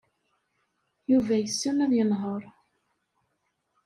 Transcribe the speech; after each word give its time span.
Yuba 1.11 1.35
yessen 1.37 1.83
ad 1.85 1.91
yenheṛ. 1.95 2.43